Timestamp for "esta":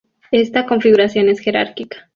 0.31-0.65